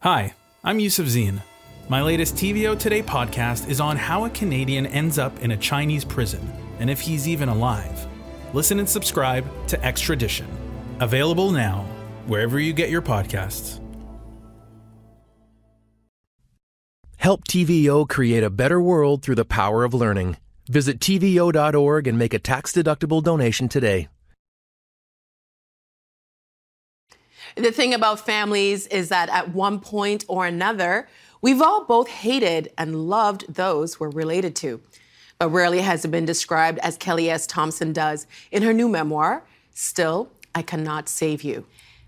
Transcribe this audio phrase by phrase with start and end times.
[0.00, 1.40] Hi, I'm Yusuf Zine.
[1.88, 6.04] My latest TVO Today podcast is on how a Canadian ends up in a Chinese
[6.04, 8.06] prison and if he's even alive.
[8.52, 10.46] Listen and subscribe to Extradition.
[11.00, 11.86] Available now,
[12.26, 13.80] wherever you get your podcasts.
[17.16, 20.36] Help TVO create a better world through the power of learning.
[20.68, 24.08] Visit TVO.org and make a tax deductible donation today.
[27.56, 31.08] The thing about families is that at one point or another,
[31.40, 34.82] we've all both hated and loved those we're related to.
[35.38, 37.46] But rarely has it been described as Kelly S.
[37.46, 41.64] Thompson does in her new memoir, Still, I Cannot Save You.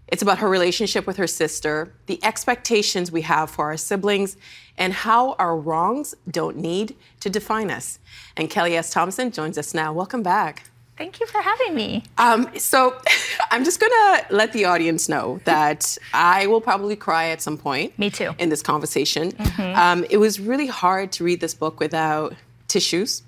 [0.08, 4.36] It's about her relationship with her sister, the expectations we have for our siblings,
[4.76, 7.98] and how our wrongs don't need to define us.
[8.36, 8.90] And Kelly S.
[8.90, 9.94] Thompson joins us now.
[9.94, 10.64] Welcome back.
[10.98, 12.02] Thank you for having me.
[12.18, 13.00] Um, so
[13.52, 17.96] I'm just gonna let the audience know that I will probably cry at some point.
[17.98, 18.34] Me too.
[18.38, 19.78] In this conversation, mm-hmm.
[19.78, 22.34] um, it was really hard to read this book without
[22.66, 23.22] tissues,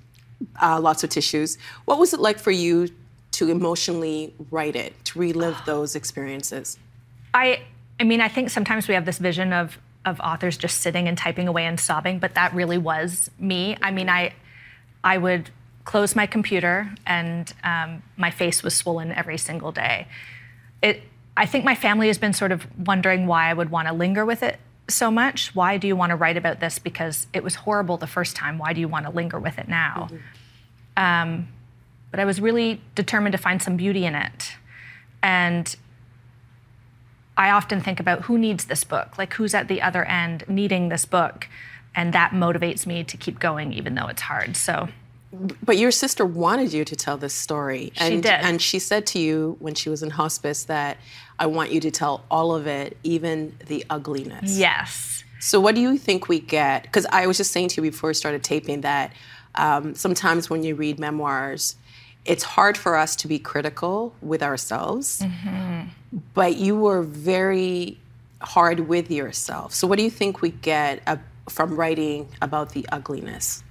[0.61, 1.59] uh, lots of tissues.
[1.85, 2.89] What was it like for you
[3.33, 6.77] to emotionally write it, to relive those experiences?
[7.33, 7.63] I,
[8.01, 11.17] I mean, I think sometimes we have this vision of of authors just sitting and
[11.17, 13.77] typing away and sobbing, but that really was me.
[13.83, 14.33] I mean, I,
[15.05, 15.51] I would
[15.91, 20.07] closed my computer and um, my face was swollen every single day.
[20.83, 21.03] It,
[21.37, 24.25] I think my family has been sort of wondering why I would want to linger
[24.25, 25.53] with it so much.
[25.53, 26.79] Why do you want to write about this?
[26.79, 28.57] Because it was horrible the first time.
[28.57, 30.11] Why do you want to linger with it now?
[30.13, 31.03] Mm-hmm.
[31.03, 31.49] Um,
[32.13, 34.53] but I was really determined to find some beauty in it.
[35.25, 35.75] And
[37.37, 40.89] I often think about who needs this book, like who's at the other end needing
[40.89, 41.49] this book.
[41.97, 44.57] And that motivates me to keep going, even though it's hard.
[44.57, 44.89] So
[45.33, 47.93] but your sister wanted you to tell this story.
[47.97, 48.33] And, she did.
[48.33, 50.97] And she said to you when she was in hospice that
[51.39, 54.59] I want you to tell all of it, even the ugliness.
[54.59, 55.25] Yes.
[55.39, 56.83] So, what do you think we get?
[56.83, 59.13] Because I was just saying to you before we started taping that
[59.55, 61.77] um, sometimes when you read memoirs,
[62.27, 65.89] it's hard for us to be critical with ourselves, mm-hmm.
[66.35, 67.99] but you were very
[68.43, 69.73] hard with yourself.
[69.73, 71.17] So, what do you think we get uh,
[71.49, 73.65] from writing about the ugliness?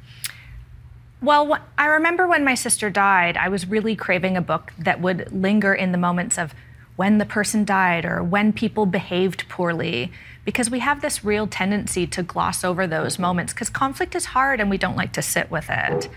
[1.22, 5.32] Well, I remember when my sister died, I was really craving a book that would
[5.34, 6.54] linger in the moments of
[6.96, 10.12] when the person died or when people behaved poorly,
[10.46, 14.60] because we have this real tendency to gloss over those moments because conflict is hard
[14.60, 16.10] and we don't like to sit with it.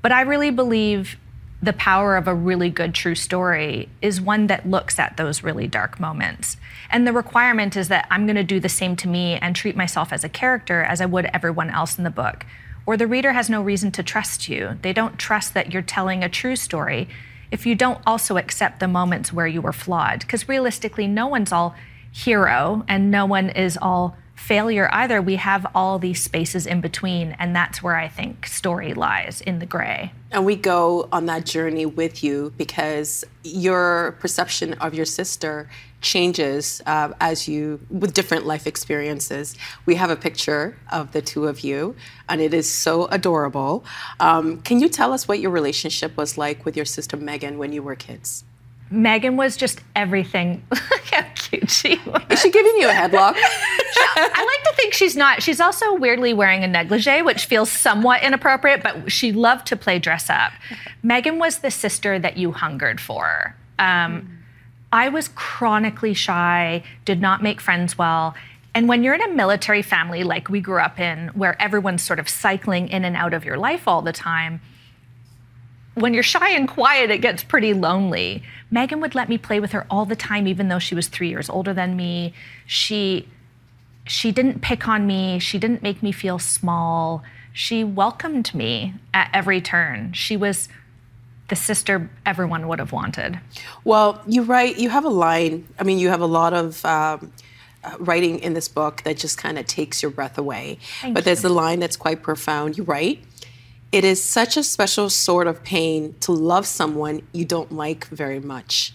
[0.00, 1.16] But I really believe
[1.62, 5.66] the power of a really good true story is one that looks at those really
[5.66, 6.56] dark moments.
[6.90, 9.76] And the requirement is that I'm going to do the same to me and treat
[9.76, 12.44] myself as a character as I would everyone else in the book
[12.86, 14.78] or the reader has no reason to trust you.
[14.82, 17.08] They don't trust that you're telling a true story
[17.50, 20.20] if you don't also accept the moments where you were flawed.
[20.20, 21.74] Because realistically, no one's all
[22.10, 25.22] hero and no one is all failure either.
[25.22, 29.58] We have all these spaces in between, and that's where I think story lies in
[29.58, 30.12] the gray.
[30.32, 35.68] And we go on that journey with you because your perception of your sister
[36.04, 39.56] changes uh, as you with different life experiences.
[39.86, 41.96] We have a picture of the two of you,
[42.28, 43.84] and it is so adorable.
[44.20, 47.72] Um, can you tell us what your relationship was like with your sister Megan when
[47.72, 48.44] you were kids?
[48.90, 50.62] Megan was just everything.
[50.70, 52.22] Look how cute she was.
[52.30, 53.34] Is she giving you a headlock?
[53.36, 55.42] I like to think she's not.
[55.42, 59.98] She's also weirdly wearing a negligee, which feels somewhat inappropriate, but she loved to play
[59.98, 60.52] dress up.
[61.02, 63.56] Megan was the sister that you hungered for.
[63.78, 64.43] Um,
[64.94, 68.36] I was chronically shy, did not make friends well.
[68.76, 72.20] And when you're in a military family like we grew up in, where everyone's sort
[72.20, 74.60] of cycling in and out of your life all the time,
[75.94, 78.44] when you're shy and quiet, it gets pretty lonely.
[78.70, 81.28] Megan would let me play with her all the time, even though she was three
[81.28, 82.32] years older than me.
[82.64, 83.28] She
[84.06, 85.40] she didn't pick on me.
[85.40, 87.24] She didn't make me feel small.
[87.52, 90.12] She welcomed me at every turn.
[90.12, 90.68] She was
[91.48, 93.38] the sister everyone would have wanted.
[93.84, 96.84] Well, you write, you have a line, I mean, you have a lot of.
[96.84, 97.32] Um,
[97.84, 100.78] uh, writing in this book that just kind of takes your breath away.
[101.02, 101.24] Thank but you.
[101.26, 102.78] there's a line that's quite profound.
[102.78, 103.22] You write,
[103.92, 108.40] It is such a special sort of pain to love someone you don't like very
[108.40, 108.94] much.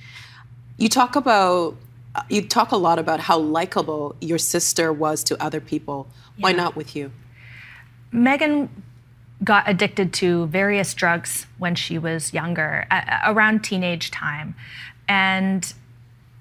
[0.77, 1.75] You talk about
[2.15, 6.07] uh, you talk a lot about how likable your sister was to other people.
[6.37, 6.45] Yeah.
[6.45, 7.11] Why not with you?
[8.11, 8.69] Megan
[9.43, 12.85] got addicted to various drugs when she was younger,
[13.25, 14.55] around teenage time.
[15.07, 15.73] And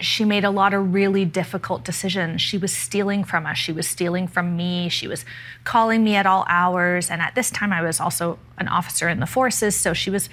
[0.01, 2.41] she made a lot of really difficult decisions.
[2.41, 3.59] She was stealing from us.
[3.59, 4.89] She was stealing from me.
[4.89, 5.25] She was
[5.65, 7.11] calling me at all hours.
[7.11, 9.75] And at this time, I was also an officer in the forces.
[9.75, 10.29] So she was,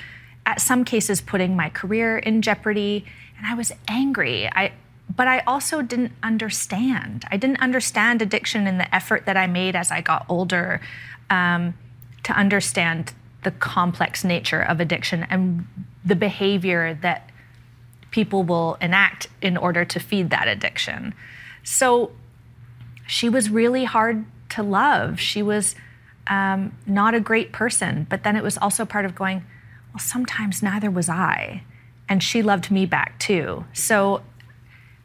[0.45, 3.05] at some cases, putting my career in jeopardy.
[3.37, 4.47] And I was angry.
[4.47, 4.73] I,
[5.15, 7.25] but I also didn't understand.
[7.31, 10.79] I didn't understand addiction and the effort that I made as I got older
[11.29, 11.73] um,
[12.25, 13.13] to understand
[13.43, 15.67] the complex nature of addiction and
[16.03, 17.29] the behavior that
[18.11, 21.13] people will enact in order to feed that addiction.
[21.63, 22.11] So
[23.07, 25.19] she was really hard to love.
[25.19, 25.75] She was
[26.27, 29.43] um, not a great person, but then it was also part of going,
[29.93, 31.63] well, sometimes neither was I.
[32.07, 33.65] And she loved me back too.
[33.73, 34.21] So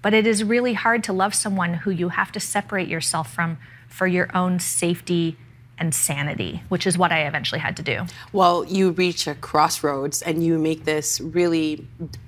[0.02, 3.58] but it is really hard to love someone who you have to separate yourself from
[3.88, 5.36] for your own safety
[5.80, 8.04] and sanity, which is what I eventually had to do.
[8.32, 11.86] Well, you reach a crossroads and you make this really,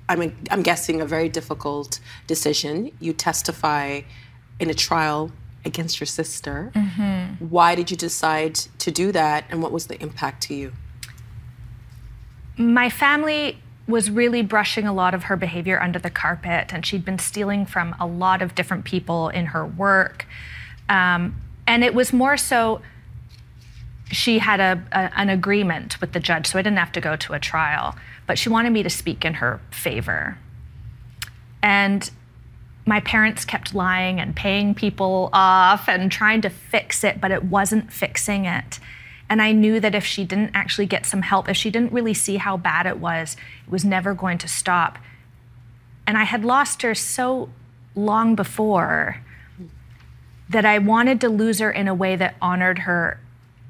[0.09, 2.91] I mean, I'm guessing a very difficult decision.
[2.99, 4.01] You testify
[4.59, 5.31] in a trial
[5.65, 6.71] against your sister.
[6.75, 7.45] Mm-hmm.
[7.49, 10.73] Why did you decide to do that and what was the impact to you?
[12.57, 17.03] My family was really brushing a lot of her behavior under the carpet, and she'd
[17.03, 20.25] been stealing from a lot of different people in her work.
[20.87, 21.35] Um,
[21.67, 22.81] and it was more so
[24.11, 27.15] she had a, a, an agreement with the judge, so I didn't have to go
[27.15, 27.95] to a trial,
[28.27, 30.37] but she wanted me to speak in her favor.
[31.61, 32.09] And
[32.85, 37.45] my parents kept lying and paying people off and trying to fix it, but it
[37.45, 38.79] wasn't fixing it.
[39.29, 42.13] And I knew that if she didn't actually get some help, if she didn't really
[42.13, 44.97] see how bad it was, it was never going to stop.
[46.05, 47.49] And I had lost her so
[47.95, 49.21] long before
[50.49, 53.19] that I wanted to lose her in a way that honored her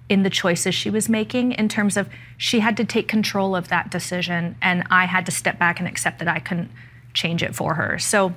[0.09, 3.69] in the choices she was making, in terms of she had to take control of
[3.69, 6.71] that decision, and I had to step back and accept that I couldn't
[7.13, 7.97] change it for her.
[7.99, 8.33] So,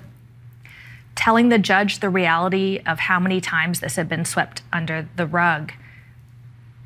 [1.15, 5.27] telling the judge the reality of how many times this had been swept under the
[5.27, 5.73] rug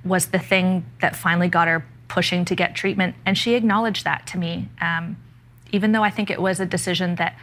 [0.04, 3.14] was the thing that finally got her pushing to get treatment.
[3.26, 5.16] And she acknowledged that to me, um,
[5.72, 7.36] even though I think it was a decision that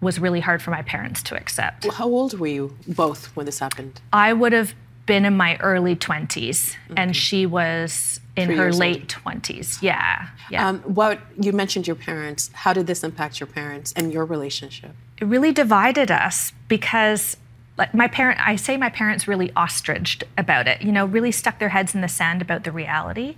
[0.00, 1.86] was really hard for my parents to accept.
[1.86, 4.00] How old were you both when this happened?
[4.12, 4.74] I would have
[5.06, 6.94] been in my early 20s, okay.
[6.96, 9.42] and she was in Three her late old.
[9.42, 9.82] 20s.
[9.82, 10.28] Yeah.
[10.50, 10.68] Yeah.
[10.68, 12.50] Um, what you mentioned your parents.
[12.52, 14.92] How did this impact your parents and your relationship?
[15.18, 17.36] It really divided us because
[17.76, 21.58] like my parent i say my parents really ostriched about it you know really stuck
[21.58, 23.36] their heads in the sand about the reality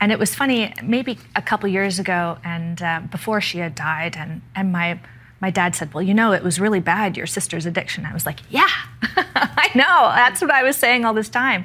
[0.00, 4.16] and it was funny maybe a couple years ago and uh, before she had died
[4.16, 4.98] and, and my
[5.44, 8.24] my dad said well you know it was really bad your sister's addiction i was
[8.24, 8.74] like yeah
[9.66, 11.64] i know that's what i was saying all this time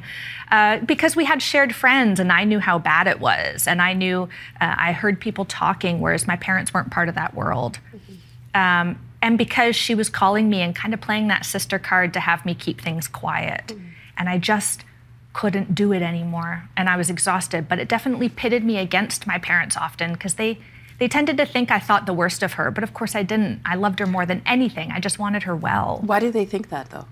[0.52, 3.94] uh, because we had shared friends and i knew how bad it was and i
[3.94, 4.24] knew
[4.60, 8.60] uh, i heard people talking whereas my parents weren't part of that world mm-hmm.
[8.60, 12.20] um, and because she was calling me and kind of playing that sister card to
[12.20, 13.68] have me keep things quiet.
[13.68, 13.90] Mm.
[14.18, 14.86] And I just
[15.34, 16.70] couldn't do it anymore.
[16.78, 17.68] And I was exhausted.
[17.68, 20.60] But it definitely pitted me against my parents often because they,
[21.00, 22.70] they tended to think I thought the worst of her.
[22.72, 23.62] But of course I didn't.
[23.66, 24.92] I loved her more than anything.
[24.92, 26.02] I just wanted her well.
[26.06, 27.06] Why do they think that though?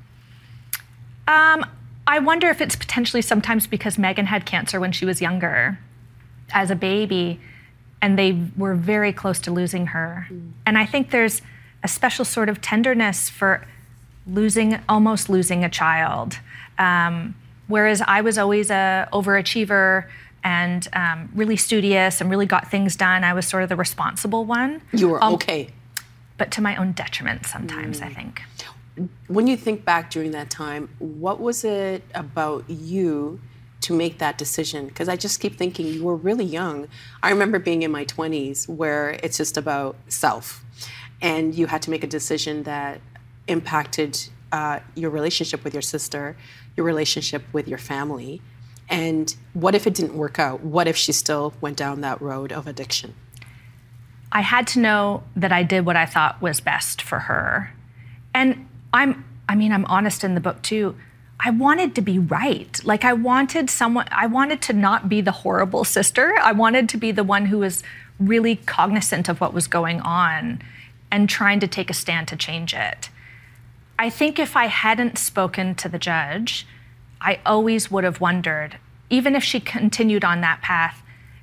[1.28, 1.66] Um,
[2.06, 5.80] I wonder if it's potentially sometimes because Megan had cancer when she was younger
[6.52, 7.40] as a baby
[8.02, 10.28] and they were very close to losing her.
[10.30, 10.52] Mm.
[10.66, 11.42] And I think there's
[11.84, 13.66] a special sort of tenderness for
[14.26, 16.40] losing, almost losing a child.
[16.78, 17.36] Um,
[17.68, 20.06] whereas I was always a overachiever
[20.44, 23.24] and um, really studious and really got things done.
[23.24, 24.82] I was sort of the responsible one.
[24.94, 25.70] You were um, okay.
[26.38, 28.06] But to my own detriment sometimes, mm.
[28.06, 28.42] I think.
[29.28, 33.40] When you think back during that time, what was it about you
[33.82, 34.88] to make that decision?
[34.88, 36.88] Because I just keep thinking you were really young.
[37.22, 40.64] I remember being in my 20s where it's just about self
[41.22, 43.02] and you had to make a decision that
[43.48, 46.36] impacted uh, your relationship with your sister,
[46.76, 48.42] your relationship with your family.
[48.90, 50.62] And what if it didn't work out?
[50.62, 53.14] What if she still went down that road of addiction?
[54.32, 57.74] I had to know that I did what I thought was best for her.
[58.34, 60.96] And I'm I mean I'm honest in the book too.
[61.40, 62.84] I wanted to be right.
[62.84, 66.36] Like I wanted someone I wanted to not be the horrible sister.
[66.42, 67.84] I wanted to be the one who was
[68.20, 70.62] really cognizant of what was going on
[71.12, 73.10] and trying to take a stand to change it.
[74.00, 76.68] I think if I hadn't spoken to the judge,
[77.22, 78.78] I always would have wondered,
[79.10, 81.02] even if she continued on that path,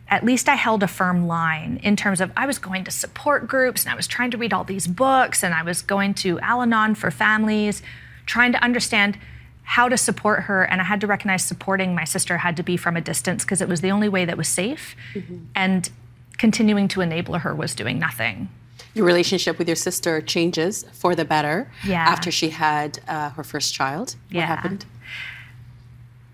[0.08, 3.48] at least I held a firm line in terms of I was going to support
[3.48, 6.38] groups and I was trying to read all these books and I was going to
[6.40, 7.82] Al Anon for families,
[8.26, 9.18] trying to understand
[9.62, 10.62] how to support her.
[10.62, 13.62] And I had to recognize supporting my sister had to be from a distance because
[13.62, 14.94] it was the only way that was safe.
[15.14, 15.38] Mm-hmm.
[15.54, 15.90] And
[16.36, 18.48] continuing to enable her was doing nothing
[18.94, 22.04] your relationship with your sister changes for the better yeah.
[22.04, 24.14] after she had uh, her first child.
[24.28, 24.46] What yeah.
[24.46, 24.86] happened?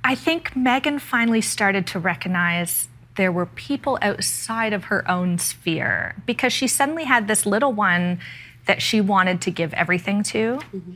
[0.02, 6.14] I think Megan finally started to recognize there were people outside of her own sphere
[6.26, 8.18] because she suddenly had this little one
[8.66, 10.56] that she wanted to give everything to.
[10.56, 10.92] Mm-hmm.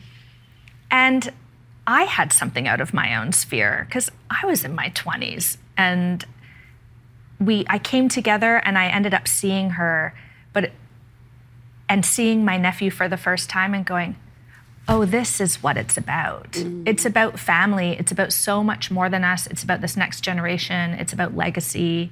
[0.91, 1.33] And
[1.87, 6.25] I had something out of my own sphere because I was in my 20s and
[7.41, 10.15] we I came together and I ended up seeing her
[10.53, 10.71] but
[11.89, 14.17] and seeing my nephew for the first time and going
[14.89, 16.53] oh this is what it's about.
[16.53, 16.87] Mm-hmm.
[16.87, 19.47] It's about family, it's about so much more than us.
[19.47, 22.11] It's about this next generation, it's about legacy.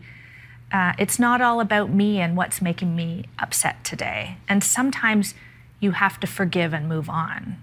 [0.73, 4.39] Uh, it's not all about me and what's making me upset today.
[4.49, 5.35] And sometimes
[5.81, 7.59] you have to forgive and move on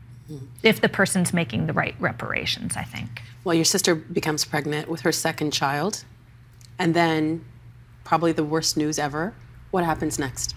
[0.62, 3.22] if the person's making the right reparations, I think.
[3.44, 6.04] Well, your sister becomes pregnant with her second child,
[6.78, 7.44] and then
[8.04, 9.34] probably the worst news ever.
[9.72, 10.56] What happens next?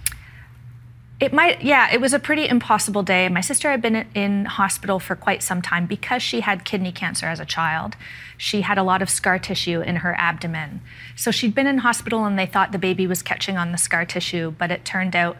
[1.20, 3.28] It might, yeah, it was a pretty impossible day.
[3.28, 7.26] My sister had been in hospital for quite some time because she had kidney cancer
[7.26, 7.96] as a child.
[8.36, 10.80] She had a lot of scar tissue in her abdomen.
[11.14, 14.04] So she'd been in hospital and they thought the baby was catching on the scar
[14.04, 15.36] tissue, but it turned out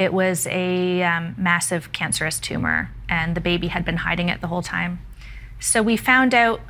[0.00, 4.46] it was a um, massive cancerous tumor, and the baby had been hiding it the
[4.46, 4.98] whole time.
[5.60, 6.62] So we found out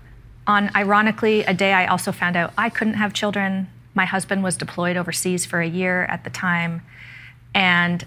[0.49, 3.69] on, ironically, a day I also found out I couldn't have children.
[3.95, 6.83] My husband was deployed overseas for a year at the time,
[7.54, 8.04] and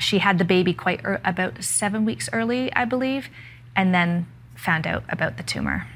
[0.00, 3.28] she had the baby quite er- about seven weeks early, I believe,
[3.76, 4.26] and then
[4.56, 5.86] found out about the tumor.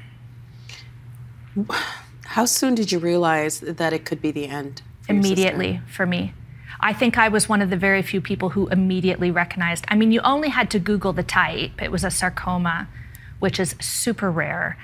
[2.25, 4.83] How soon did you realize that it could be the end?
[5.09, 6.33] Immediately for me.
[6.79, 9.85] I think I was one of the very few people who immediately recognized.
[9.87, 12.87] I mean, you only had to Google the type, it was a sarcoma,
[13.39, 14.77] which is super rare.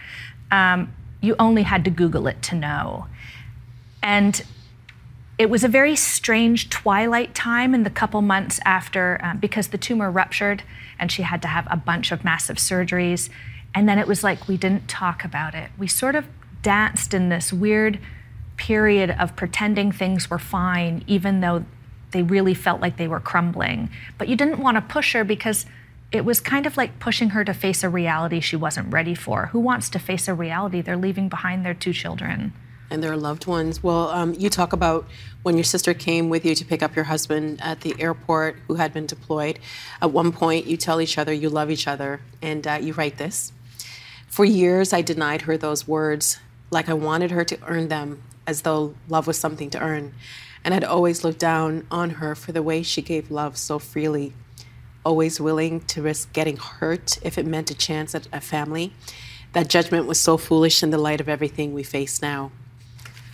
[0.49, 3.05] Um, you only had to Google it to know.
[4.01, 4.43] And
[5.41, 9.77] it was a very strange twilight time in the couple months after, um, because the
[9.77, 10.61] tumor ruptured
[10.99, 13.27] and she had to have a bunch of massive surgeries.
[13.73, 15.71] And then it was like we didn't talk about it.
[15.79, 16.27] We sort of
[16.61, 17.97] danced in this weird
[18.55, 21.65] period of pretending things were fine, even though
[22.11, 23.89] they really felt like they were crumbling.
[24.19, 25.65] But you didn't want to push her because
[26.11, 29.47] it was kind of like pushing her to face a reality she wasn't ready for.
[29.47, 30.81] Who wants to face a reality?
[30.81, 32.53] They're leaving behind their two children.
[32.91, 33.81] And their loved ones.
[33.81, 35.07] Well, um, you talk about
[35.41, 38.75] when your sister came with you to pick up your husband at the airport who
[38.75, 39.57] had been deployed.
[40.01, 43.17] At one point, you tell each other you love each other, and uh, you write
[43.17, 43.53] this.
[44.27, 46.37] For years, I denied her those words,
[46.69, 50.13] like I wanted her to earn them, as though love was something to earn
[50.63, 54.33] and I'd always looked down on her for the way she gave love so freely,
[55.03, 58.93] always willing to risk getting hurt if it meant a chance at a family.
[59.53, 62.51] That judgment was so foolish in the light of everything we face now.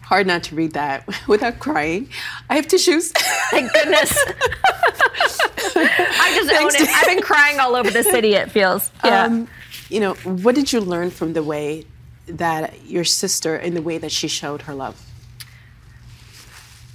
[0.07, 2.09] Hard not to read that without crying.
[2.49, 3.11] I have tissues.
[3.51, 4.11] Thank goodness.
[5.75, 6.89] I just Thanks own it.
[6.89, 8.91] I've been crying all over the city, it feels.
[9.03, 9.23] Yeah.
[9.23, 9.47] Um,
[9.89, 11.85] you know, what did you learn from the way
[12.25, 15.01] that your sister, in the way that she showed her love?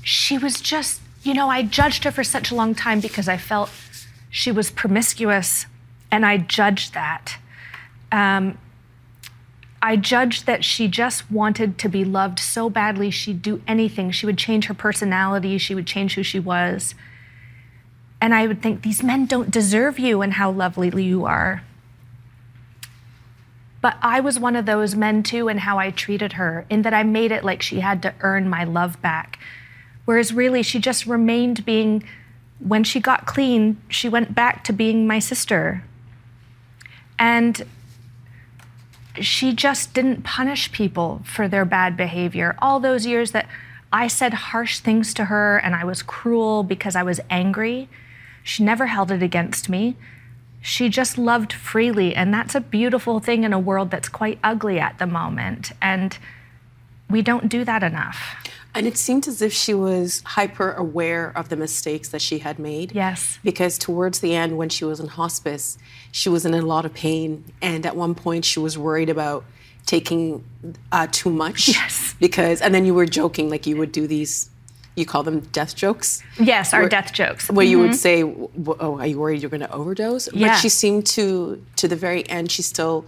[0.02, 3.37] she was just, you know, I judged her for such a long time because I
[3.37, 3.71] felt
[4.31, 5.66] she was promiscuous,
[6.11, 7.37] and I judged that.
[8.11, 8.59] Um,
[9.85, 14.12] I judged that she just wanted to be loved so badly, she'd do anything.
[14.12, 16.95] She would change her personality, she would change who she was.
[18.21, 21.65] And I would think, these men don't deserve you and how lovely you are.
[23.81, 26.95] But I was one of those men too, and how I treated her, in that
[26.95, 29.41] I made it like she had to earn my love back.
[30.05, 32.05] Whereas really, she just remained being,
[32.61, 35.83] when she got clean, she went back to being my sister.
[37.19, 37.67] And
[39.21, 42.54] she just didn't punish people for their bad behavior.
[42.59, 43.49] All those years that
[43.92, 47.88] I said harsh things to her and I was cruel because I was angry,
[48.42, 49.97] she never held it against me.
[50.62, 52.14] She just loved freely.
[52.14, 55.73] And that's a beautiful thing in a world that's quite ugly at the moment.
[55.83, 56.16] And
[57.11, 58.37] we don't do that enough.
[58.75, 62.59] And it seemed as if she was hyper aware of the mistakes that she had
[62.59, 62.93] made.
[62.93, 63.38] Yes.
[63.45, 65.76] Because towards the end, when she was in hospice,
[66.11, 67.45] she was in a lot of pain.
[67.61, 69.45] And at one point, she was worried about
[69.85, 70.43] taking
[70.91, 71.69] uh, too much.
[71.69, 72.14] Yes.
[72.19, 74.49] Because, and then you were joking, like you would do these,
[74.95, 76.23] you call them death jokes?
[76.41, 77.50] Yes, our death jokes.
[77.50, 77.71] Where mm-hmm.
[77.71, 77.95] you would mm-hmm.
[77.95, 78.23] say,
[78.81, 80.33] oh, are you worried you're going to overdose?
[80.33, 80.49] Yeah.
[80.49, 83.05] But she seemed to, to the very end, she still,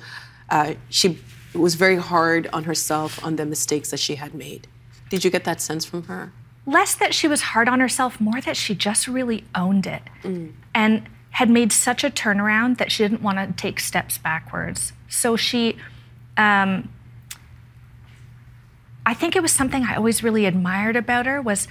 [0.50, 1.18] uh, she
[1.54, 4.66] was very hard on herself on the mistakes that she had made.
[5.08, 6.32] Did you get that sense from her?
[6.66, 10.52] Less that she was hard on herself, more that she just really owned it mm.
[10.74, 14.92] and had made such a turnaround that she didn't want to take steps backwards.
[15.08, 15.76] So she,
[16.36, 16.88] um,
[19.04, 21.68] I think it was something I always really admired about her was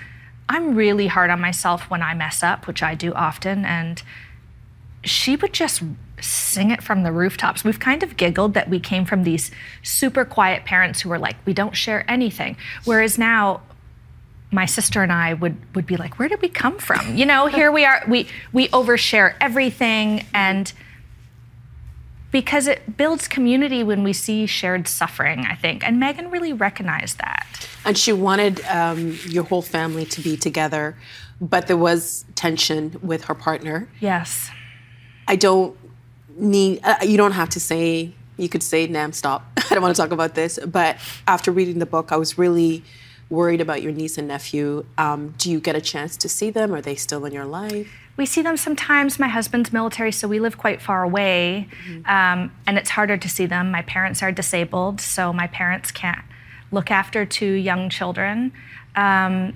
[0.49, 4.03] I'm really hard on myself when I mess up, which I do often, and
[5.03, 5.81] she would just
[6.23, 7.63] sing it from the rooftops.
[7.63, 9.51] We've kind of giggled that we came from these
[9.83, 12.55] super quiet parents who were like, we don't share anything.
[12.85, 13.61] Whereas now,
[14.51, 17.17] my sister and I would would be like, where did we come from?
[17.17, 18.03] You know, here we are.
[18.07, 20.71] We we overshare everything, and
[22.31, 25.45] because it builds community when we see shared suffering.
[25.49, 27.47] I think, and Megan really recognized that.
[27.83, 30.95] And she wanted um, your whole family to be together,
[31.41, 33.89] but there was tension with her partner.
[33.99, 34.51] Yes.
[35.27, 35.77] I don't
[36.37, 36.81] need.
[36.83, 38.13] Uh, you don't have to say.
[38.37, 40.59] You could say, "Nam, stop." I don't want to talk about this.
[40.65, 40.97] But
[41.27, 42.83] after reading the book, I was really
[43.29, 44.85] worried about your niece and nephew.
[44.97, 46.73] Um, do you get a chance to see them?
[46.73, 47.91] Are they still in your life?
[48.15, 49.17] We see them sometimes.
[49.17, 52.05] My husband's military, so we live quite far away, mm-hmm.
[52.09, 53.71] um, and it's harder to see them.
[53.71, 56.23] My parents are disabled, so my parents can't
[56.71, 58.51] look after two young children.
[58.95, 59.53] Um,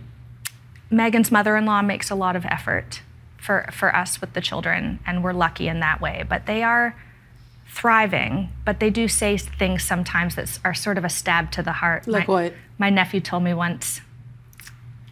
[0.89, 3.01] Megan's mother in law makes a lot of effort
[3.47, 6.25] for, for us with the children, and we're lucky in that way.
[6.27, 6.97] But they are
[7.65, 11.71] thriving, but they do say things sometimes that are sort of a stab to the
[11.71, 12.07] heart.
[12.07, 12.53] Like my, what?
[12.77, 14.01] My nephew told me once,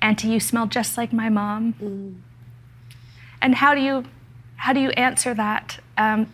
[0.01, 1.75] Auntie, you smell just like my mom.
[1.82, 2.15] Mm.
[3.42, 4.04] And how do you
[4.58, 5.80] how do you answer that?
[5.98, 6.27] Um,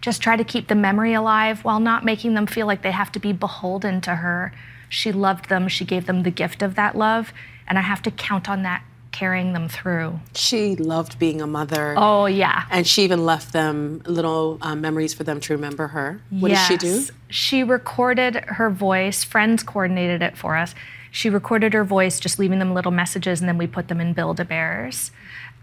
[0.00, 3.12] just try to keep the memory alive while not making them feel like they have
[3.12, 4.52] to be beholden to her.
[4.88, 7.32] She loved them, she gave them the gift of that love,
[7.68, 8.82] and I have to count on that
[9.16, 10.20] carrying them through.
[10.34, 11.94] She loved being a mother.
[11.96, 12.64] Oh, yeah.
[12.70, 16.20] And she even left them little um, memories for them to remember her.
[16.28, 16.68] What yes.
[16.68, 17.04] did she do?
[17.30, 20.74] She recorded her voice, friends coordinated it for us.
[21.10, 24.12] She recorded her voice, just leaving them little messages, and then we put them in
[24.12, 25.10] Build a Bears.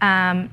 [0.00, 0.50] Um,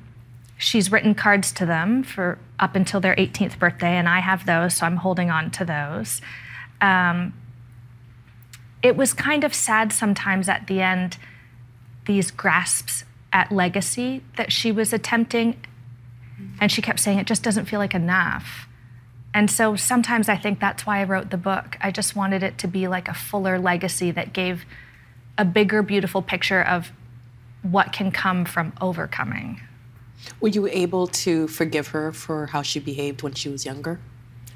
[0.59, 4.75] she's written cards to them for up until their 18th birthday, and I have those,
[4.75, 6.21] so I'm holding on to those.
[6.81, 7.33] Um,
[8.83, 11.17] it was kind of sad sometimes at the end,
[12.05, 15.63] these grasps at legacy that she was attempting.
[16.59, 18.67] And she kept saying, it just doesn't feel like enough.
[19.33, 21.77] And so sometimes I think that's why I wrote the book.
[21.79, 24.65] I just wanted it to be like a fuller legacy that gave
[25.37, 26.91] a bigger, beautiful picture of
[27.61, 29.61] what can come from overcoming.
[30.39, 33.99] Were you able to forgive her for how she behaved when she was younger?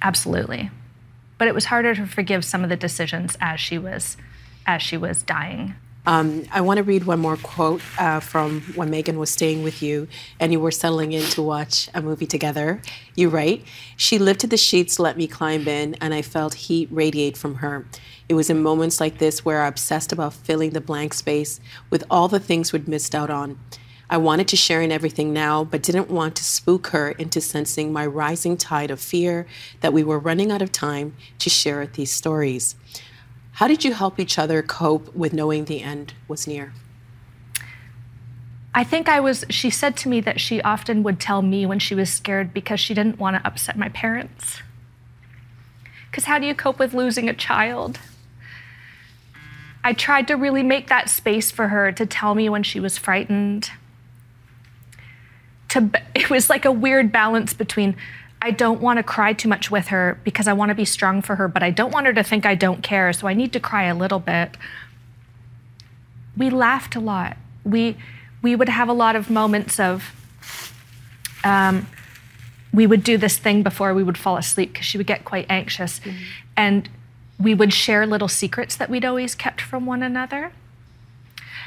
[0.02, 0.70] Absolutely.
[1.38, 4.18] But it was harder to forgive some of the decisions as she was
[4.68, 5.76] as she was dying.
[6.08, 9.82] Um, I want to read one more quote uh, from when Megan was staying with
[9.82, 10.08] you
[10.40, 12.80] and you were settling in to watch a movie together.
[13.16, 13.64] You write,
[13.98, 17.88] She lifted the sheets, let me climb in, and I felt heat radiate from her.
[18.30, 22.04] It was in moments like this where I obsessed about filling the blank space with
[22.10, 23.58] all the things we'd missed out on.
[24.08, 27.92] I wanted to share in everything now, but didn't want to spook her into sensing
[27.92, 29.48] my rising tide of fear
[29.82, 32.76] that we were running out of time to share these stories.
[33.56, 36.74] How did you help each other cope with knowing the end was near?
[38.74, 41.80] I think I was, she said to me that she often would tell me when
[41.80, 44.62] she was scared because she didn't want to upset my parents.
[46.12, 47.98] Because how do you cope with losing a child?
[49.86, 52.98] I tried to really make that space for her to tell me when she was
[52.98, 53.72] frightened.
[55.70, 57.96] To, it was like a weird balance between
[58.46, 61.24] I don't want to cry too much with her because I want to be strong
[61.24, 63.52] for her, but I don't want her to think I don't care, so I need
[63.54, 64.56] to cry a little bit.
[66.38, 67.38] We laughed a lot.
[67.64, 67.98] We
[68.44, 70.14] we would have a lot of moments of
[71.44, 71.88] um,
[72.72, 75.48] we would do this thing before we would fall asleep because she would get quite
[75.50, 76.16] anxious, mm-hmm.
[76.56, 76.88] and
[77.40, 80.52] we would share little secrets that we'd always kept from one another.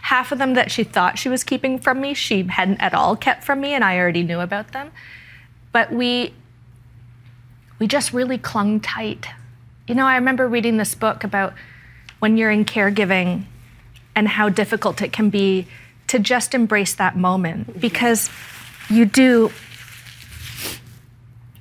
[0.02, 3.16] Half of them that she thought she was keeping from me, she hadn't at all
[3.16, 4.92] kept from me, and I already knew about them.
[5.72, 6.34] But we
[7.78, 9.26] we just really clung tight.
[9.86, 11.54] You know, I remember reading this book about
[12.18, 13.44] when you're in caregiving
[14.14, 15.66] and how difficult it can be
[16.08, 18.30] to just embrace that moment because
[18.90, 19.52] you do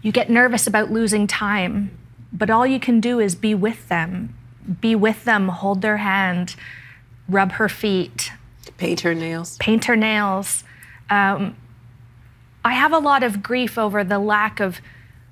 [0.02, 1.92] you get nervous about losing time
[2.32, 4.36] but all you can do is be with them.
[4.82, 6.56] Be with them hold their hand
[7.28, 8.32] rub her feet.
[8.78, 9.58] Paint her nails.
[9.58, 10.64] Paint her nails.
[11.10, 11.56] Um,
[12.66, 14.82] i have a lot of grief over the lack of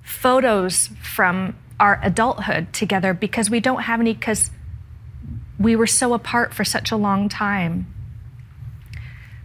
[0.06, 4.52] photos from our adulthood together because we don't have any because
[5.60, 7.91] we were so apart for such a long time.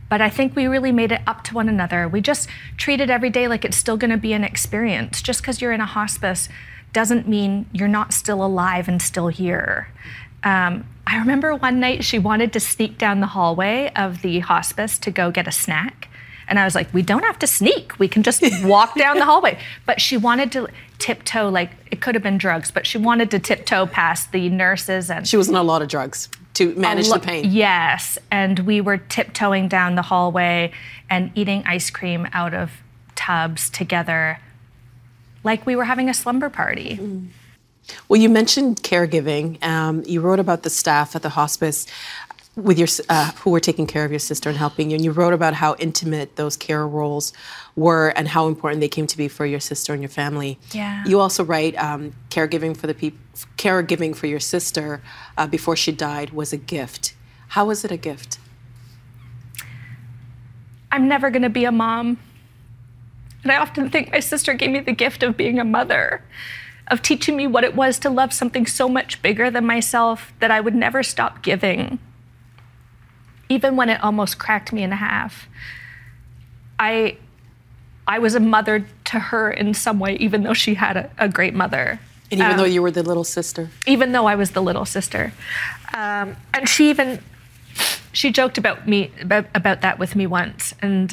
[0.09, 2.09] But I think we really made it up to one another.
[2.09, 5.23] We just treated every day like it's still going to be an experience.
[5.23, 6.49] Just because you're in a hospice
[6.93, 9.89] doesn't mean you're not still alive and still here.
[10.43, 14.99] Um, I remember one night she wanted to sneak down the hallway of the hospice
[15.01, 16.09] to go get a snack.
[16.51, 17.99] And I was like, we don't have to sneak.
[17.99, 19.59] We can just walk down the hallway.
[19.87, 23.39] But she wanted to tiptoe, like it could have been drugs, but she wanted to
[23.39, 27.17] tiptoe past the nurses and she was on a lot of drugs to manage lo-
[27.17, 27.45] the pain.
[27.51, 28.19] Yes.
[28.31, 30.73] And we were tiptoeing down the hallway
[31.09, 32.73] and eating ice cream out of
[33.15, 34.39] tubs together,
[35.45, 36.99] like we were having a slumber party.
[37.01, 37.29] Mm.
[38.09, 39.63] Well, you mentioned caregiving.
[39.65, 41.87] Um, you wrote about the staff at the hospice.
[42.57, 45.13] With your uh, who were taking care of your sister and helping you, and you
[45.13, 47.33] wrote about how intimate those care roles
[47.77, 50.59] were and how important they came to be for your sister and your family.
[50.73, 51.05] Yeah.
[51.07, 53.19] You also write um, caregiving for the people,
[53.57, 55.01] caregiving for your sister
[55.39, 57.15] uh, before she died was a gift.
[57.49, 58.39] How was it a gift?
[60.93, 62.19] I'm never going to be a mom.
[63.43, 66.23] And I often think my sister gave me the gift of being a mother,
[66.89, 70.51] of teaching me what it was to love something so much bigger than myself that
[70.51, 71.99] I would never stop giving,
[73.51, 75.49] even when it almost cracked me in half.
[76.79, 77.19] I,
[78.07, 81.29] I was a mother to her in some way, even though she had a, a
[81.29, 82.01] great mother.
[82.31, 84.87] And even Um, though you were the little sister, even though I was the little
[84.87, 85.33] sister.
[85.93, 87.19] Um, and she even
[88.13, 91.09] she joked about me about, about that with me once, and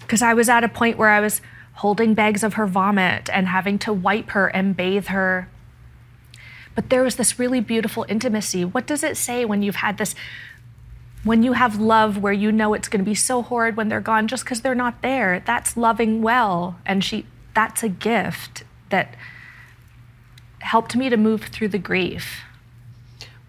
[0.00, 1.42] because I was at a point where I was
[1.74, 5.48] holding bags of her vomit and having to wipe her and bathe her.
[6.74, 8.64] But there was this really beautiful intimacy.
[8.64, 10.14] What does it say when you've had this?
[11.24, 14.00] When you have love where you know it's going to be so horrid when they're
[14.00, 16.78] gone just because they're not there, that's loving well.
[16.84, 19.14] And she, that's a gift that
[20.60, 22.40] helped me to move through the grief.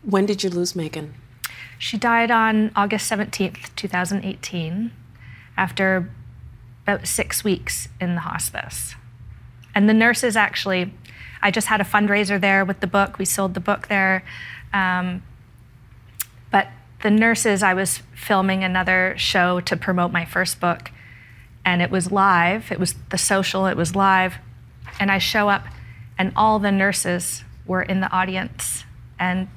[0.04, 1.14] when did you lose Megan?
[1.80, 4.92] She died on August 17th, 2018,
[5.58, 6.10] after
[6.84, 8.96] about six weeks in the hospice.
[9.76, 10.94] And the nurses actually,
[11.42, 13.18] I just had a fundraiser there with the book.
[13.18, 14.24] We sold the book there.
[14.74, 15.24] Um,
[17.04, 20.90] the nurses, I was filming another show to promote my first book,
[21.66, 22.72] and it was live.
[22.72, 24.36] It was the social, it was live.
[25.00, 25.66] And I show up,
[26.18, 28.86] and all the nurses were in the audience.
[29.20, 29.50] And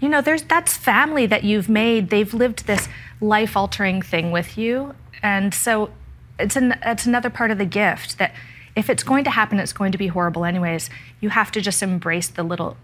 [0.00, 2.10] you know, there's that's family that you've made.
[2.10, 2.88] They've lived this
[3.20, 5.90] life-altering thing with you, and so
[6.38, 8.32] it's an it's another part of the gift that
[8.76, 10.88] if it's going to happen, it's going to be horrible anyways.
[11.20, 12.76] You have to just embrace the little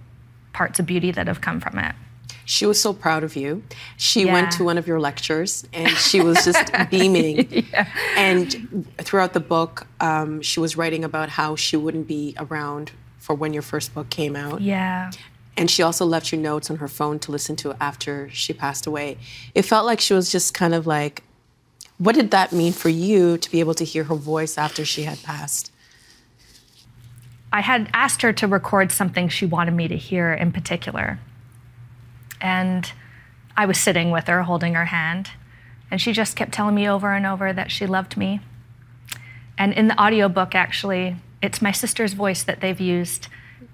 [0.52, 1.94] parts of beauty that have come from it.
[2.44, 3.62] She was so proud of you.
[3.96, 4.32] She Yeah.
[4.32, 7.64] went to one of your lectures and she was just beaming.
[7.72, 7.88] Yeah.
[8.16, 13.34] And throughout the book, um, she was writing about how she wouldn't be around for
[13.34, 14.60] when your first book came out.
[14.60, 15.10] Yeah.
[15.56, 18.86] And she also left you notes on her phone to listen to after she passed
[18.86, 19.16] away.
[19.54, 21.22] It felt like she was just kind of like,
[21.98, 25.04] what did that mean for you to be able to hear her voice after she
[25.04, 25.70] had passed?
[27.52, 31.20] I had asked her to record something she wanted me to hear in particular.
[32.44, 32.92] And
[33.56, 35.30] I was sitting with her, holding her hand,
[35.90, 38.40] and she just kept telling me over and over that she loved me.
[39.56, 43.28] And in the audiobook, actually, it's my sister's voice that they've used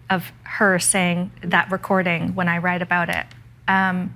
[0.09, 3.27] of her saying that recording when I write about it.
[3.67, 4.15] Um,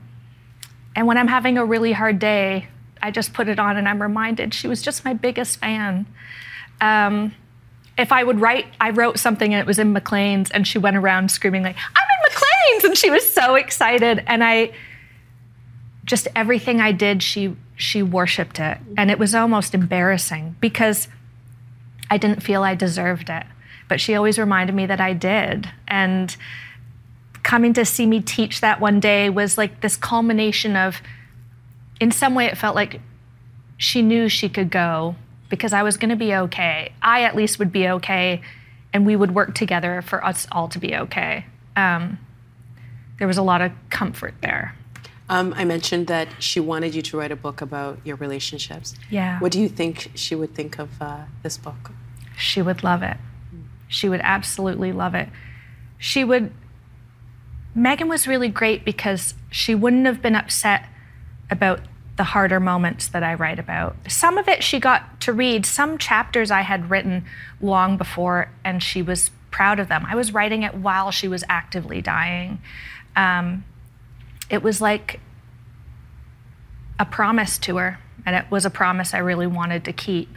[0.94, 2.68] and when I'm having a really hard day,
[3.02, 6.06] I just put it on and I'm reminded she was just my biggest fan.
[6.80, 7.34] Um,
[7.96, 10.96] if I would write, I wrote something and it was in Maclean's, and she went
[10.96, 14.22] around screaming like, "I'm in Maclean's!" and she was so excited.
[14.26, 14.72] And I,
[16.04, 21.08] just everything I did, she she worshipped it, and it was almost embarrassing because
[22.10, 23.44] I didn't feel I deserved it,
[23.88, 25.68] but she always reminded me that I did.
[25.88, 26.36] And
[27.42, 31.00] coming to see me teach that one day was like this culmination of,
[32.00, 33.00] in some way, it felt like
[33.76, 35.16] she knew she could go
[35.48, 36.92] because I was going to be okay.
[37.02, 38.40] I at least would be okay,
[38.92, 41.46] and we would work together for us all to be okay.
[41.76, 42.18] Um,
[43.18, 44.74] there was a lot of comfort there.
[45.28, 48.94] Um, I mentioned that she wanted you to write a book about your relationships.
[49.10, 49.38] Yeah.
[49.38, 51.92] What do you think she would think of uh, this book?
[52.36, 53.16] She would love it.
[53.88, 55.28] She would absolutely love it.
[55.98, 56.52] She would.
[57.74, 60.86] Megan was really great because she wouldn't have been upset
[61.50, 61.80] about
[62.16, 63.96] the harder moments that I write about.
[64.08, 67.24] Some of it she got to read, some chapters I had written
[67.60, 70.04] long before, and she was proud of them.
[70.08, 72.60] I was writing it while she was actively dying.
[73.14, 73.64] Um,
[74.50, 75.20] it was like
[76.98, 80.36] a promise to her, and it was a promise I really wanted to keep.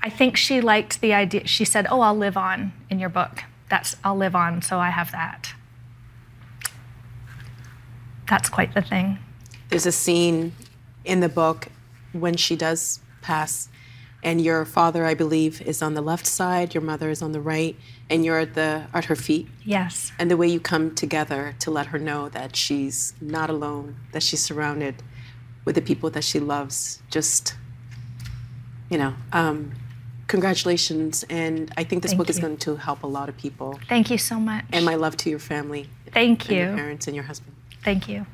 [0.00, 1.44] I think she liked the idea.
[1.48, 3.42] She said, "Oh, I'll live on in your book.
[3.68, 5.54] That's I'll live on, so I have that."
[8.30, 9.18] That's quite the thing.
[9.70, 10.52] There's a scene
[11.04, 11.66] in the book
[12.12, 13.68] when she does pass,
[14.22, 17.40] and your father, I believe, is on the left side, your mother is on the
[17.40, 17.76] right,
[18.08, 19.48] and you're at the at her feet.
[19.64, 20.12] Yes.
[20.18, 24.22] And the way you come together to let her know that she's not alone, that
[24.22, 25.02] she's surrounded
[25.64, 27.54] with the people that she loves, just,
[28.90, 29.72] you know, um,
[30.28, 31.24] congratulations.
[31.28, 33.78] And I think this Thank book is going to help a lot of people.
[33.88, 34.64] Thank you so much.
[34.72, 36.76] And my love to your family, Thank and your you.
[36.76, 37.54] parents, and your husband.
[37.84, 38.26] Thank you.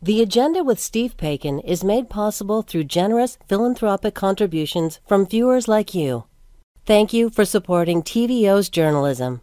[0.00, 5.92] The Agenda with Steve Paikin is made possible through generous philanthropic contributions from viewers like
[5.92, 6.22] you.
[6.86, 9.40] Thank you for supporting TVO's journalism.